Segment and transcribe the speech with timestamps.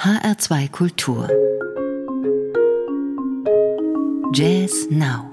[0.00, 1.28] HR2 Kultur
[4.32, 5.28] Jazz Now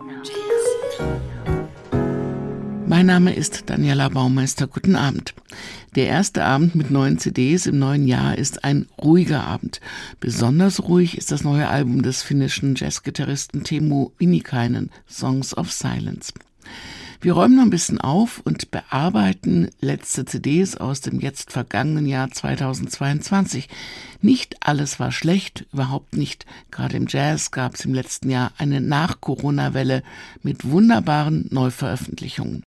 [2.88, 4.66] Mein Name ist Daniela Baumeister.
[4.66, 5.36] Guten Abend.
[5.96, 9.82] Der erste Abend mit neuen CDs im neuen Jahr ist ein ruhiger Abend.
[10.20, 16.34] Besonders ruhig ist das neue Album des finnischen Jazzgitarristen Teemu Vinikainen, Songs of Silence.
[17.26, 22.30] Wir räumen noch ein bisschen auf und bearbeiten letzte CDs aus dem jetzt vergangenen Jahr
[22.30, 23.68] 2022.
[24.22, 26.46] Nicht alles war schlecht, überhaupt nicht.
[26.70, 30.04] Gerade im Jazz gab es im letzten Jahr eine Nach-Corona-Welle
[30.44, 32.62] mit wunderbaren Neuveröffentlichungen.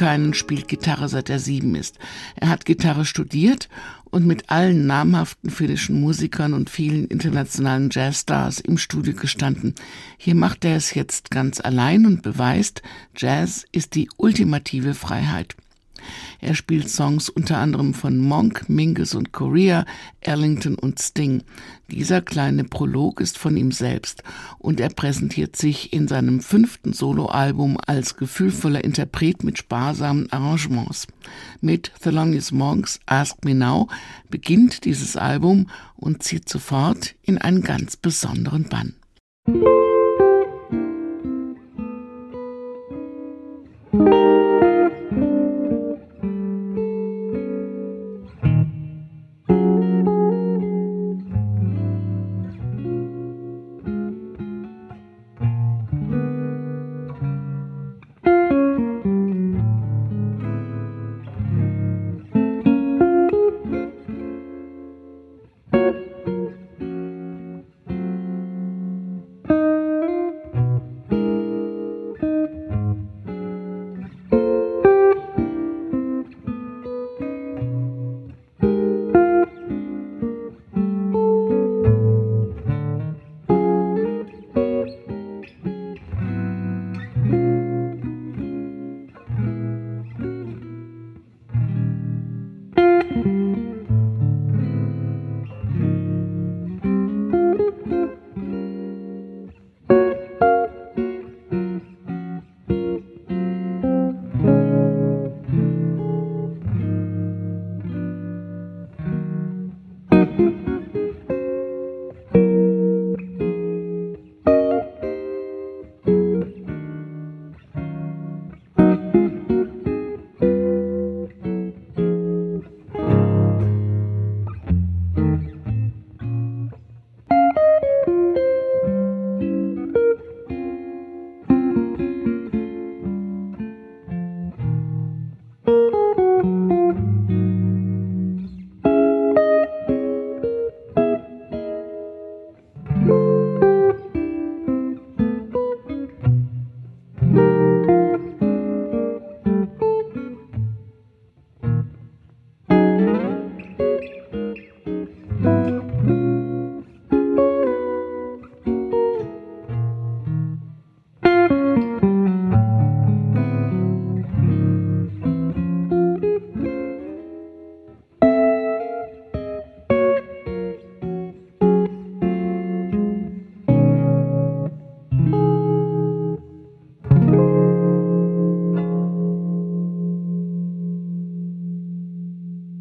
[0.00, 1.98] Winikainen spielt Gitarre seit er sieben ist.
[2.36, 3.68] Er hat Gitarre studiert
[4.04, 9.74] und mit allen namhaften finnischen Musikern und vielen internationalen Jazzstars im Studio gestanden.
[10.16, 12.82] Hier macht er es jetzt ganz allein und beweist,
[13.14, 15.54] Jazz ist die ultimative Freiheit.
[16.40, 19.84] Er spielt Songs unter anderem von Monk, Mingus und Korea,
[20.20, 21.42] Ellington und Sting.
[21.90, 24.22] Dieser kleine Prolog ist von ihm selbst
[24.58, 31.06] und er präsentiert sich in seinem fünften Soloalbum als gefühlvoller Interpret mit sparsamen Arrangements.
[31.60, 33.88] Mit Thelonious Monks Ask Me Now
[34.30, 38.94] beginnt dieses Album und zieht sofort in einen ganz besonderen Bann.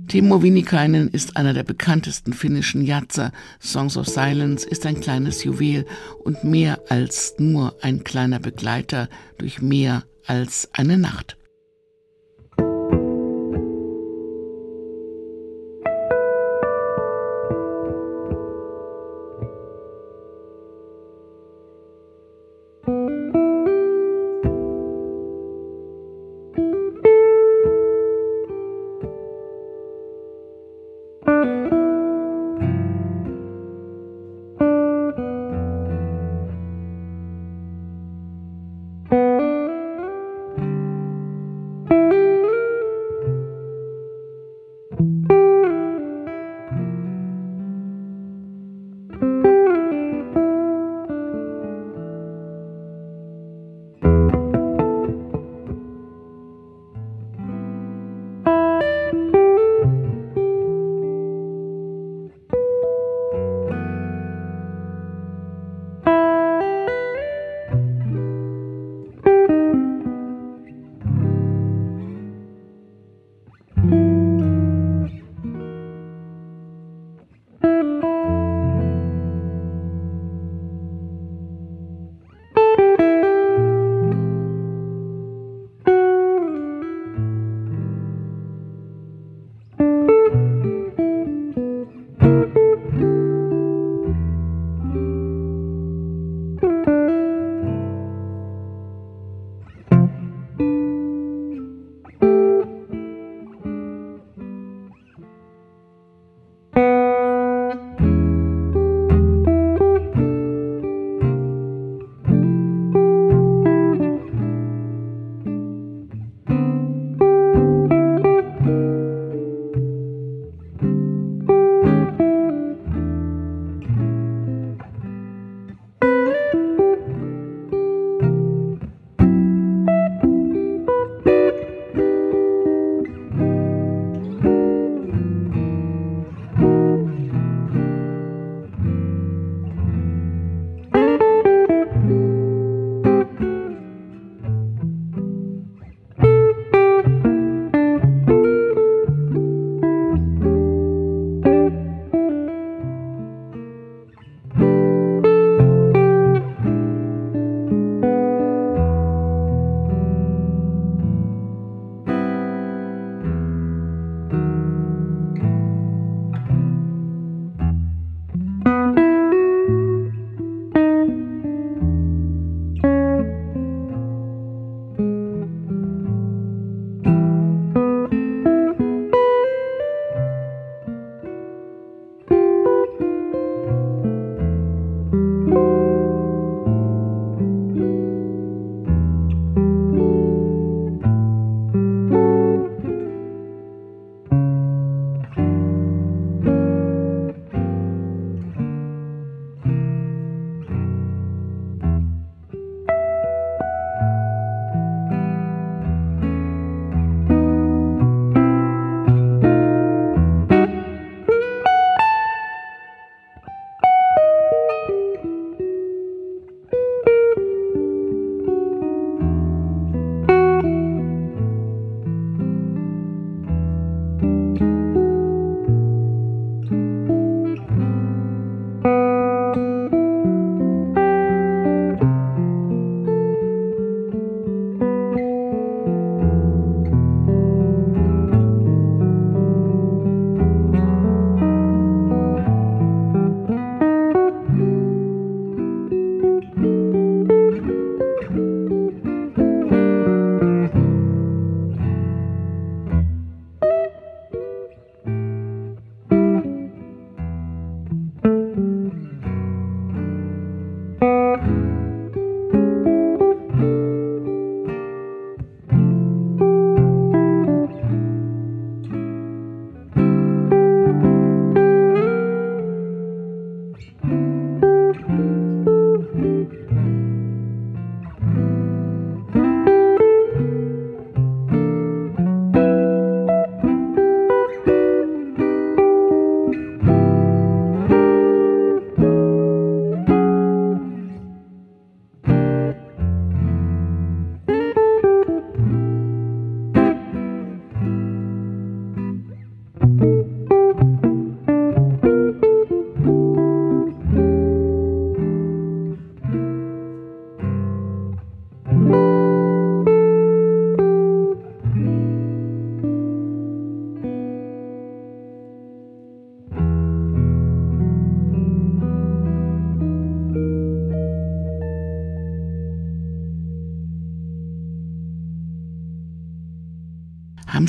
[0.09, 3.31] Timo Winikainen ist einer der bekanntesten finnischen Jatzer.
[3.61, 5.85] Songs of Silence ist ein kleines Juwel
[6.23, 9.07] und mehr als nur ein kleiner Begleiter
[9.37, 11.38] durch mehr als eine Nacht.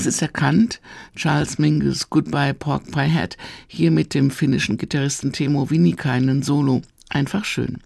[0.06, 0.80] Es erkannt?
[1.16, 6.82] Charles Mingus Goodbye Pork Pie Hat, hier mit dem finnischen Gitarristen Temo Winnikainen Solo.
[7.08, 7.78] Einfach schön.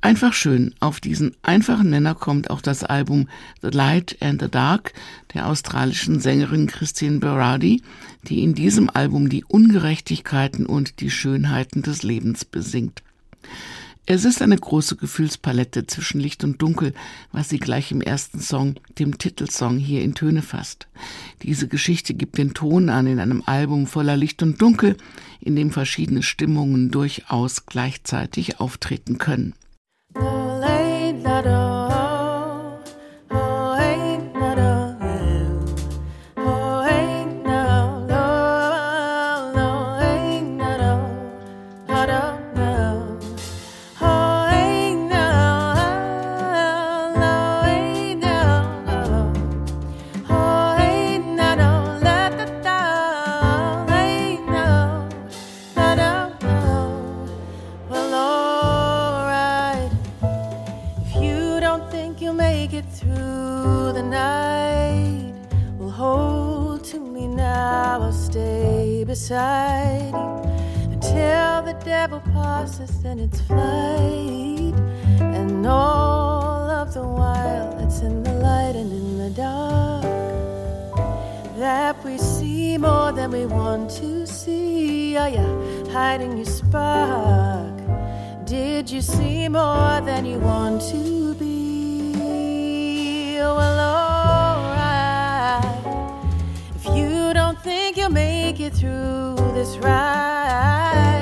[0.00, 0.74] Einfach schön.
[0.78, 3.28] Auf diesen einfachen Nenner kommt auch das Album
[3.62, 4.92] The Light and the Dark
[5.34, 7.82] der australischen Sängerin Christine Berardi,
[8.28, 13.02] die in diesem Album die Ungerechtigkeiten und die Schönheiten des Lebens besingt.
[14.08, 16.94] Es ist eine große Gefühlspalette zwischen Licht und Dunkel,
[17.32, 20.86] was sie gleich im ersten Song, dem Titelsong, hier in Töne fasst.
[21.42, 24.96] Diese Geschichte gibt den Ton an in einem Album voller Licht und Dunkel,
[25.40, 29.54] in dem verschiedene Stimmungen durchaus gleichzeitig auftreten können.
[72.56, 74.76] Passes in its flight.
[75.40, 80.04] And all of the while, it's in the light and in the dark
[81.58, 85.16] that we see more than we want to see.
[85.16, 85.48] Ah, Are you
[85.96, 87.76] hiding your spark?
[88.46, 91.54] Did you see more than you want to be?
[93.58, 93.80] Well,
[94.60, 95.64] alright.
[96.78, 101.15] If you don't think you'll make it through this ride?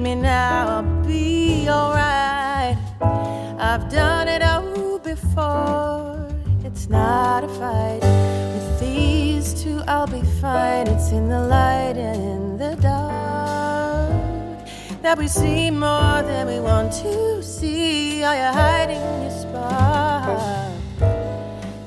[0.00, 2.78] Me now, I'll be alright.
[3.02, 6.26] I've done it all before,
[6.64, 8.00] it's not a fight.
[8.00, 10.86] With these two, I'll be fine.
[10.86, 14.66] It's in the light and in the dark
[15.02, 18.24] that we see more than we want to see.
[18.24, 20.72] Are you hiding your spark?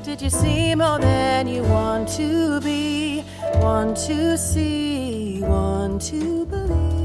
[0.03, 3.25] Did you see more than you want to be?
[3.55, 7.02] Want to see, want to believe?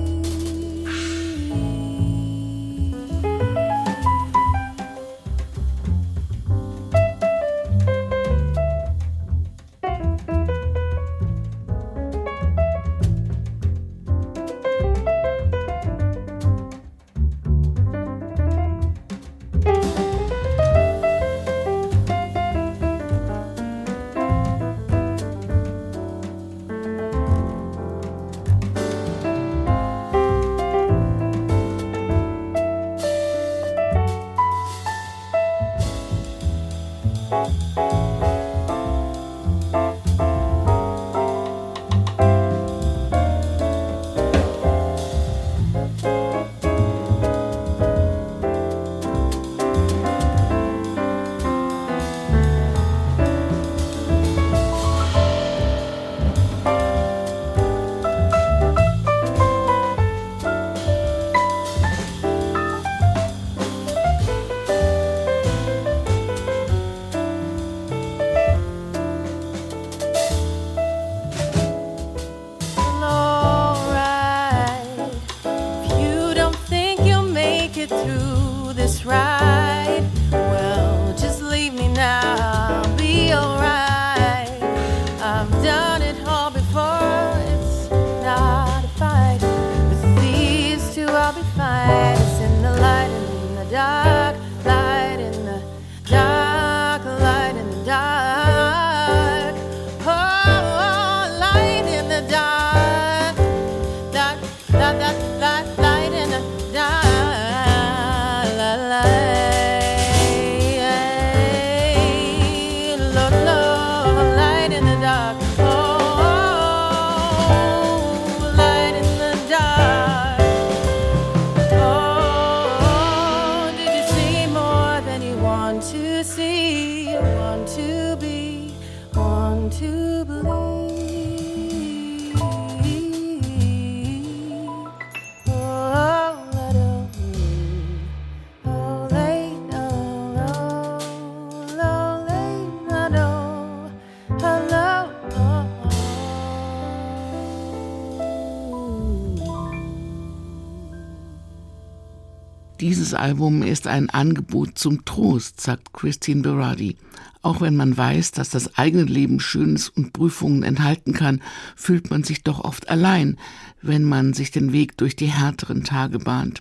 [153.09, 156.99] Dieses Album ist ein Angebot zum Trost, sagt Christine Berardi.
[157.41, 161.41] Auch wenn man weiß, dass das eigene Leben Schönes und Prüfungen enthalten kann,
[161.75, 163.39] fühlt man sich doch oft allein,
[163.81, 166.61] wenn man sich den Weg durch die härteren Tage bahnt.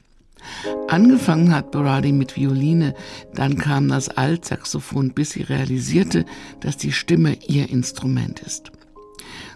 [0.88, 2.96] Angefangen hat Berardi mit Violine,
[3.36, 6.24] dann kam das Altsaxophon, bis sie realisierte,
[6.62, 8.72] dass die Stimme ihr Instrument ist.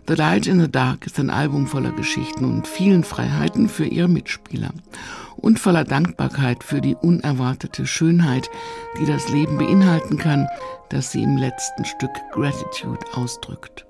[0.08, 4.08] The Light in the Dark ist ein Album voller Geschichten und vielen Freiheiten für ihre
[4.08, 4.72] Mitspieler
[5.38, 8.50] und voller Dankbarkeit für die unerwartete Schönheit,
[9.00, 10.48] die das Leben beinhalten kann,
[10.90, 13.86] das sie im letzten Stück Gratitude ausdrückt.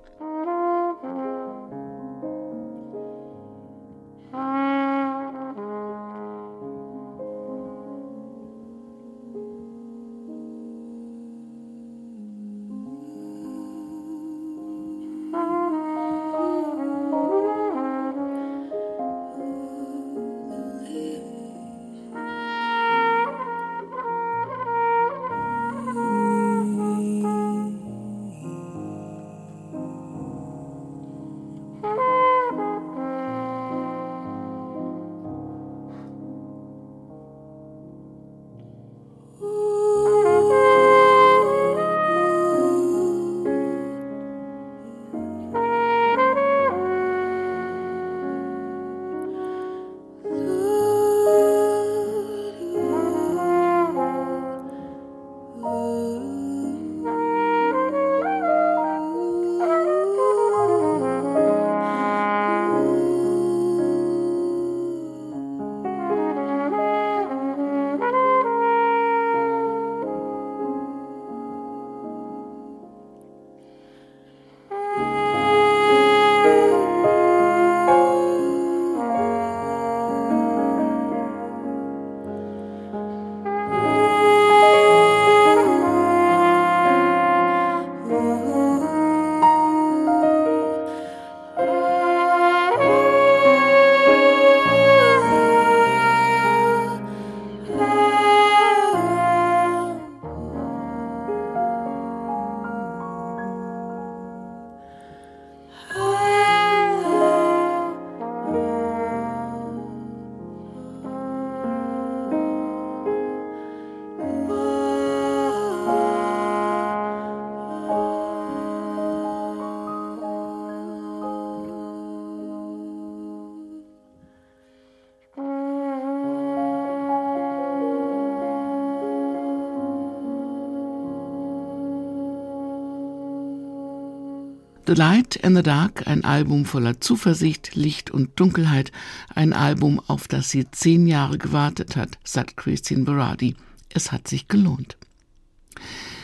[134.94, 138.92] The Light and the Dark, ein Album voller Zuversicht, Licht und Dunkelheit,
[139.34, 143.56] ein Album, auf das sie zehn Jahre gewartet hat, sagt Christine Berardi.
[143.88, 144.98] Es hat sich gelohnt.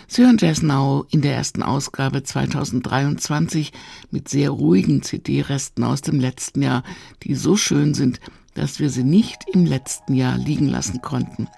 [0.06, 3.72] Sie hören Jazz Now in der ersten Ausgabe 2023
[4.10, 6.82] mit sehr ruhigen CD-Resten aus dem letzten Jahr,
[7.22, 8.20] die so schön sind,
[8.52, 11.48] dass wir sie nicht im letzten Jahr liegen lassen konnten.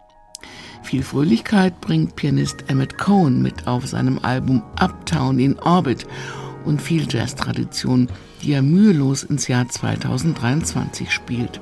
[0.85, 6.07] Viel Fröhlichkeit bringt Pianist Emmett Cohen mit auf seinem Album Uptown in Orbit
[6.65, 8.09] und viel Jazz-Tradition,
[8.43, 11.61] die er mühelos ins Jahr 2023 spielt.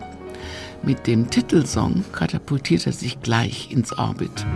[0.82, 4.46] Mit dem Titelsong katapultiert er sich gleich ins Orbit.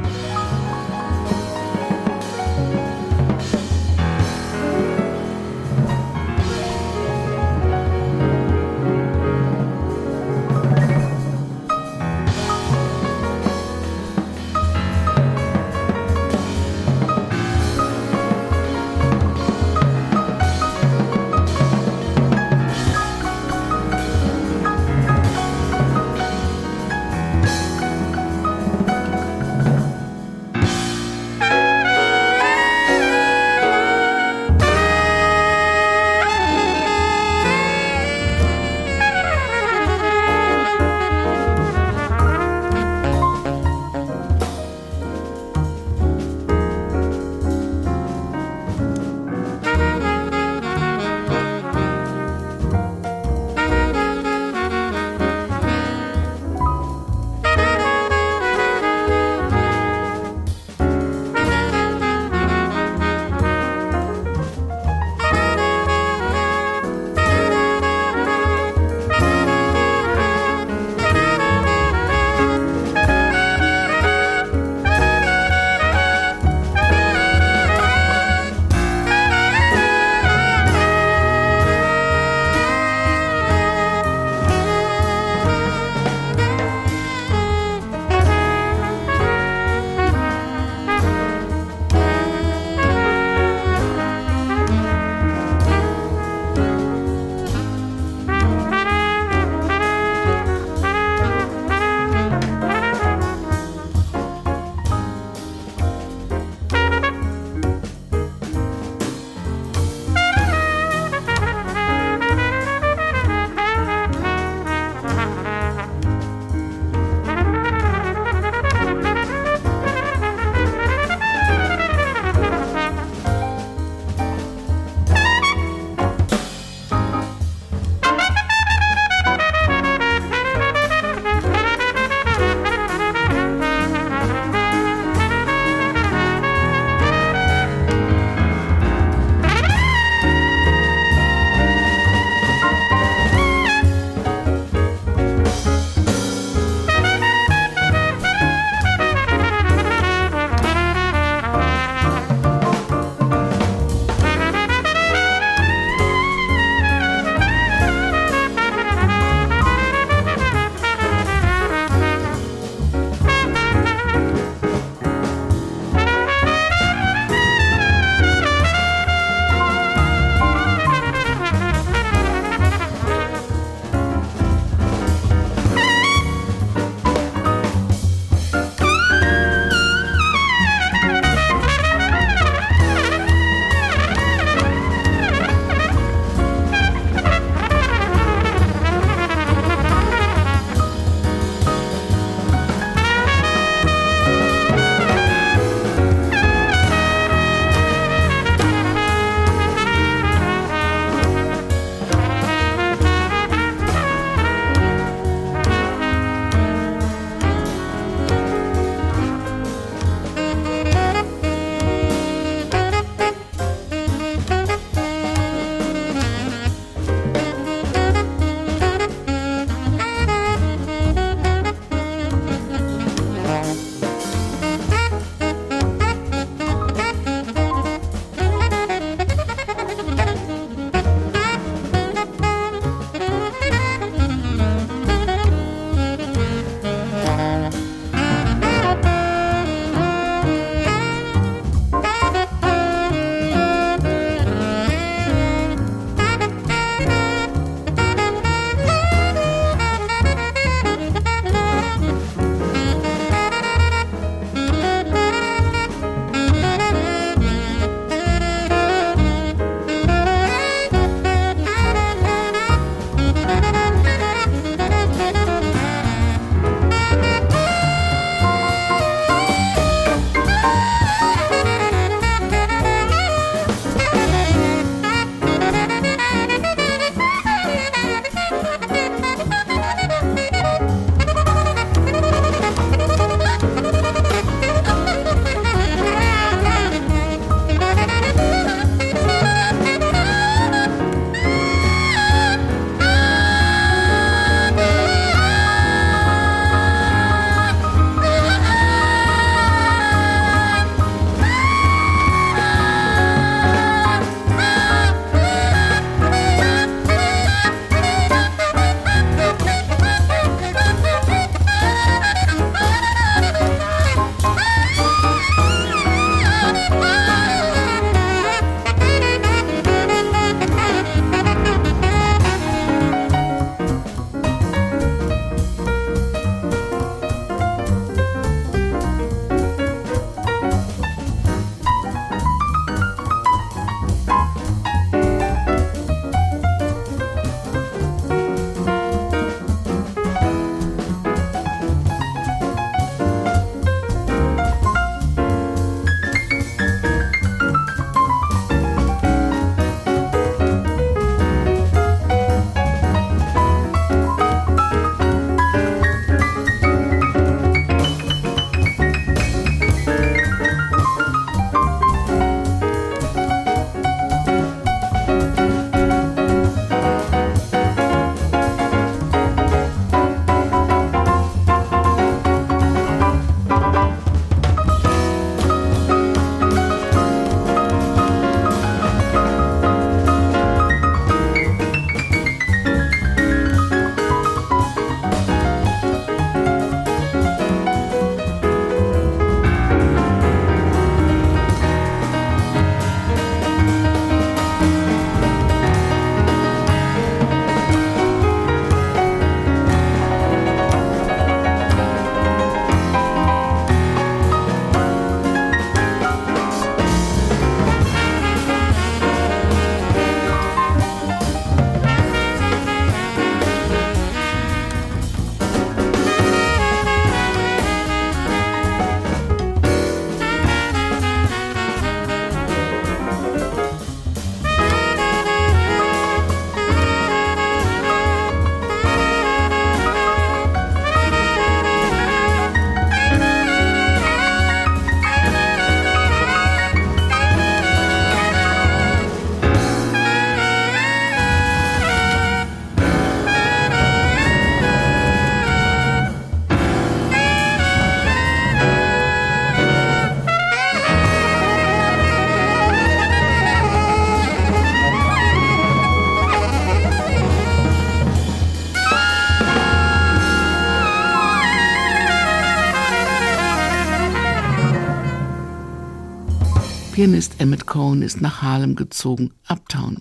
[467.23, 470.19] Pianist Emmett Cohen ist nach Harlem gezogen, Uptown.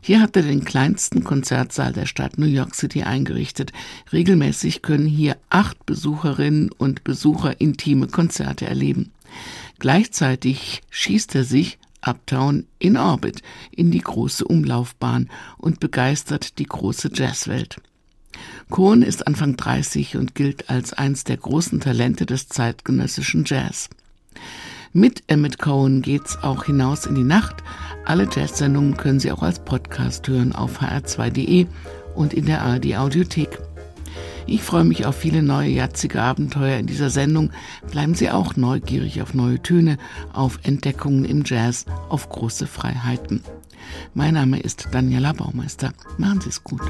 [0.00, 3.74] Hier hat er den kleinsten Konzertsaal der Stadt New York City eingerichtet.
[4.10, 9.12] Regelmäßig können hier acht Besucherinnen und Besucher intime Konzerte erleben.
[9.80, 17.10] Gleichzeitig schießt er sich Uptown in Orbit in die große Umlaufbahn und begeistert die große
[17.12, 17.82] Jazzwelt.
[18.70, 23.90] Cohen ist Anfang 30 und gilt als eins der großen Talente des zeitgenössischen Jazz.
[24.92, 27.62] Mit Emmett Cohen geht's auch hinaus in die Nacht.
[28.06, 31.66] Alle Jazz-Sendungen können Sie auch als Podcast hören auf hr2.de
[32.16, 33.60] und in der ARD Audiothek.
[34.48, 37.52] Ich freue mich auf viele neue jatzige Abenteuer in dieser Sendung.
[37.92, 39.96] Bleiben Sie auch neugierig auf neue Töne,
[40.32, 43.44] auf Entdeckungen im Jazz, auf große Freiheiten.
[44.12, 45.92] Mein Name ist Daniela Baumeister.
[46.18, 46.82] Machen Sie es gut.